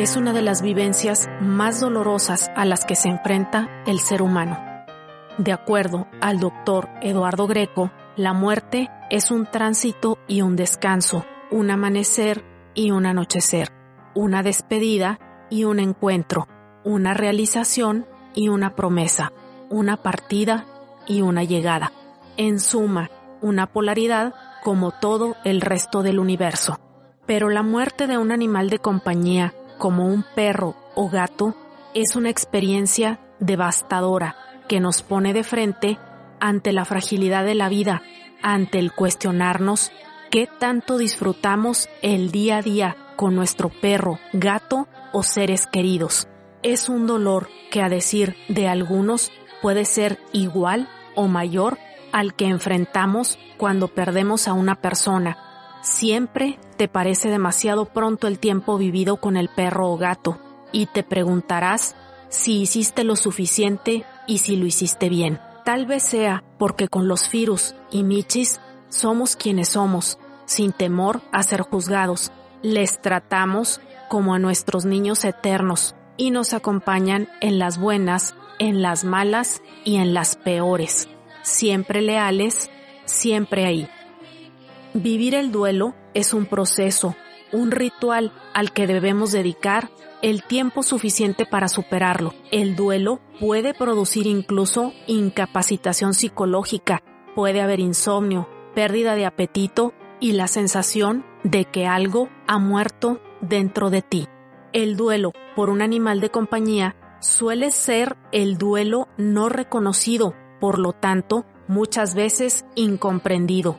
es 0.00 0.16
una 0.16 0.32
de 0.32 0.40
las 0.40 0.62
vivencias 0.62 1.28
más 1.42 1.78
dolorosas 1.80 2.50
a 2.56 2.64
las 2.64 2.86
que 2.86 2.94
se 2.94 3.10
enfrenta 3.10 3.68
el 3.86 3.98
ser 3.98 4.22
humano. 4.22 4.58
De 5.36 5.52
acuerdo 5.52 6.06
al 6.22 6.40
doctor 6.40 6.88
Eduardo 7.02 7.46
Greco, 7.46 7.90
la 8.16 8.32
muerte 8.32 8.88
es 9.10 9.30
un 9.30 9.44
tránsito 9.44 10.16
y 10.26 10.40
un 10.40 10.56
descanso, 10.56 11.26
un 11.50 11.70
amanecer 11.70 12.42
y 12.72 12.92
un 12.92 13.04
anochecer, 13.04 13.68
una 14.14 14.42
despedida 14.42 15.18
y 15.50 15.64
un 15.64 15.78
encuentro, 15.78 16.48
una 16.82 17.12
realización 17.12 18.06
y 18.34 18.48
una 18.48 18.74
promesa, 18.74 19.34
una 19.68 19.98
partida 19.98 20.64
y 21.06 21.20
una 21.20 21.44
llegada. 21.44 21.92
En 22.38 22.58
suma, 22.58 23.10
una 23.42 23.66
polaridad 23.66 24.32
como 24.64 24.92
todo 24.92 25.36
el 25.44 25.60
resto 25.60 26.02
del 26.02 26.20
universo. 26.20 26.80
Pero 27.26 27.50
la 27.50 27.62
muerte 27.62 28.06
de 28.06 28.16
un 28.16 28.32
animal 28.32 28.70
de 28.70 28.78
compañía, 28.78 29.52
como 29.80 30.06
un 30.06 30.24
perro 30.36 30.76
o 30.94 31.08
gato, 31.08 31.56
es 31.94 32.14
una 32.14 32.30
experiencia 32.30 33.18
devastadora 33.40 34.36
que 34.68 34.78
nos 34.78 35.02
pone 35.02 35.32
de 35.32 35.42
frente 35.42 35.98
ante 36.38 36.72
la 36.72 36.84
fragilidad 36.84 37.44
de 37.44 37.56
la 37.56 37.68
vida, 37.68 38.02
ante 38.42 38.78
el 38.78 38.92
cuestionarnos 38.92 39.90
qué 40.30 40.46
tanto 40.46 40.98
disfrutamos 40.98 41.88
el 42.02 42.30
día 42.30 42.58
a 42.58 42.62
día 42.62 42.96
con 43.16 43.34
nuestro 43.34 43.70
perro, 43.70 44.20
gato 44.32 44.86
o 45.12 45.22
seres 45.22 45.66
queridos. 45.66 46.28
Es 46.62 46.88
un 46.88 47.06
dolor 47.06 47.48
que 47.70 47.82
a 47.82 47.88
decir 47.88 48.36
de 48.48 48.68
algunos 48.68 49.32
puede 49.62 49.86
ser 49.86 50.18
igual 50.32 50.88
o 51.14 51.26
mayor 51.26 51.78
al 52.12 52.34
que 52.34 52.46
enfrentamos 52.46 53.38
cuando 53.56 53.88
perdemos 53.88 54.46
a 54.46 54.52
una 54.52 54.80
persona. 54.80 55.49
Siempre 55.82 56.58
te 56.76 56.88
parece 56.88 57.30
demasiado 57.30 57.86
pronto 57.86 58.26
el 58.26 58.38
tiempo 58.38 58.76
vivido 58.76 59.16
con 59.16 59.36
el 59.36 59.48
perro 59.48 59.90
o 59.90 59.96
gato 59.96 60.38
y 60.72 60.86
te 60.86 61.02
preguntarás 61.02 61.96
si 62.28 62.60
hiciste 62.60 63.02
lo 63.02 63.16
suficiente 63.16 64.04
y 64.26 64.38
si 64.38 64.56
lo 64.56 64.66
hiciste 64.66 65.08
bien. 65.08 65.40
Tal 65.64 65.86
vez 65.86 66.02
sea 66.02 66.44
porque 66.58 66.88
con 66.88 67.08
los 67.08 67.30
virus 67.30 67.74
y 67.90 68.02
michis 68.02 68.60
somos 68.88 69.36
quienes 69.36 69.70
somos, 69.70 70.18
sin 70.44 70.72
temor 70.72 71.22
a 71.32 71.42
ser 71.42 71.62
juzgados. 71.62 72.30
Les 72.62 73.00
tratamos 73.00 73.80
como 74.08 74.34
a 74.34 74.38
nuestros 74.38 74.84
niños 74.84 75.24
eternos 75.24 75.94
y 76.16 76.30
nos 76.30 76.52
acompañan 76.52 77.28
en 77.40 77.58
las 77.58 77.78
buenas, 77.78 78.34
en 78.58 78.82
las 78.82 79.04
malas 79.04 79.62
y 79.84 79.96
en 79.96 80.12
las 80.12 80.36
peores. 80.36 81.08
Siempre 81.42 82.02
leales, 82.02 82.70
siempre 83.06 83.64
ahí. 83.64 83.88
Vivir 84.94 85.36
el 85.36 85.52
duelo 85.52 85.94
es 86.14 86.34
un 86.34 86.46
proceso, 86.46 87.14
un 87.52 87.70
ritual 87.70 88.32
al 88.54 88.72
que 88.72 88.88
debemos 88.88 89.30
dedicar 89.30 89.88
el 90.20 90.42
tiempo 90.42 90.82
suficiente 90.82 91.46
para 91.46 91.68
superarlo. 91.68 92.34
El 92.50 92.74
duelo 92.74 93.20
puede 93.38 93.72
producir 93.72 94.26
incluso 94.26 94.92
incapacitación 95.06 96.12
psicológica, 96.12 97.04
puede 97.36 97.60
haber 97.60 97.78
insomnio, 97.78 98.48
pérdida 98.74 99.14
de 99.14 99.26
apetito 99.26 99.94
y 100.18 100.32
la 100.32 100.48
sensación 100.48 101.24
de 101.44 101.66
que 101.66 101.86
algo 101.86 102.28
ha 102.48 102.58
muerto 102.58 103.20
dentro 103.40 103.90
de 103.90 104.02
ti. 104.02 104.26
El 104.72 104.96
duelo 104.96 105.32
por 105.54 105.70
un 105.70 105.82
animal 105.82 106.20
de 106.20 106.30
compañía 106.30 106.96
suele 107.20 107.70
ser 107.70 108.16
el 108.32 108.58
duelo 108.58 109.06
no 109.16 109.48
reconocido, 109.48 110.34
por 110.60 110.80
lo 110.80 110.92
tanto, 110.92 111.46
muchas 111.68 112.16
veces 112.16 112.64
incomprendido. 112.74 113.78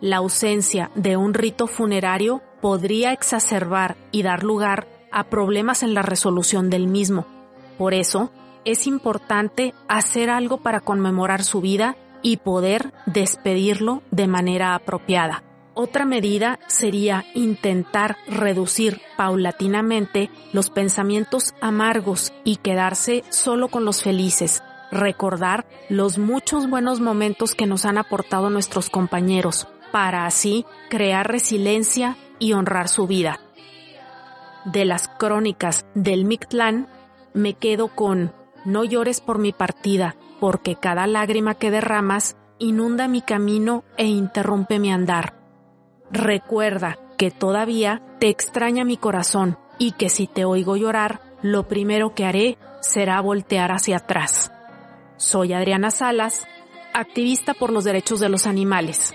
La 0.00 0.18
ausencia 0.18 0.90
de 0.94 1.16
un 1.16 1.32
rito 1.32 1.66
funerario 1.66 2.42
podría 2.60 3.12
exacerbar 3.12 3.96
y 4.12 4.22
dar 4.22 4.42
lugar 4.42 4.86
a 5.10 5.24
problemas 5.24 5.82
en 5.82 5.94
la 5.94 6.02
resolución 6.02 6.68
del 6.68 6.86
mismo. 6.86 7.26
Por 7.78 7.94
eso, 7.94 8.30
es 8.66 8.86
importante 8.86 9.72
hacer 9.88 10.28
algo 10.28 10.58
para 10.58 10.80
conmemorar 10.80 11.42
su 11.44 11.62
vida 11.62 11.96
y 12.20 12.38
poder 12.38 12.92
despedirlo 13.06 14.02
de 14.10 14.26
manera 14.26 14.74
apropiada. 14.74 15.44
Otra 15.72 16.04
medida 16.04 16.58
sería 16.66 17.24
intentar 17.34 18.16
reducir 18.26 19.00
paulatinamente 19.16 20.30
los 20.52 20.68
pensamientos 20.68 21.54
amargos 21.60 22.32
y 22.44 22.56
quedarse 22.56 23.24
solo 23.30 23.68
con 23.68 23.84
los 23.84 24.02
felices. 24.02 24.62
Recordar 24.90 25.66
los 25.88 26.18
muchos 26.18 26.68
buenos 26.68 27.00
momentos 27.00 27.54
que 27.54 27.66
nos 27.66 27.84
han 27.84 27.98
aportado 27.98 28.50
nuestros 28.50 28.90
compañeros 28.90 29.68
para 29.96 30.26
así 30.26 30.66
crear 30.90 31.26
resiliencia 31.26 32.18
y 32.38 32.52
honrar 32.52 32.86
su 32.90 33.06
vida. 33.06 33.40
De 34.66 34.84
las 34.84 35.08
crónicas 35.08 35.86
del 35.94 36.26
Mictlán 36.26 36.86
me 37.32 37.54
quedo 37.54 37.88
con 37.88 38.34
No 38.66 38.84
llores 38.84 39.22
por 39.22 39.38
mi 39.38 39.54
partida, 39.54 40.14
porque 40.38 40.76
cada 40.76 41.06
lágrima 41.06 41.54
que 41.54 41.70
derramas 41.70 42.36
inunda 42.58 43.08
mi 43.08 43.22
camino 43.22 43.84
e 43.96 44.04
interrumpe 44.04 44.78
mi 44.78 44.92
andar. 44.92 45.32
Recuerda 46.10 46.98
que 47.16 47.30
todavía 47.30 48.02
te 48.20 48.28
extraña 48.28 48.84
mi 48.84 48.98
corazón 48.98 49.56
y 49.78 49.92
que 49.92 50.10
si 50.10 50.26
te 50.26 50.44
oigo 50.44 50.76
llorar, 50.76 51.22
lo 51.40 51.68
primero 51.68 52.14
que 52.14 52.26
haré 52.26 52.58
será 52.82 53.18
voltear 53.22 53.72
hacia 53.72 53.96
atrás. 53.96 54.52
Soy 55.16 55.54
Adriana 55.54 55.90
Salas, 55.90 56.46
activista 56.92 57.54
por 57.54 57.70
los 57.72 57.84
derechos 57.84 58.20
de 58.20 58.28
los 58.28 58.46
animales. 58.46 59.14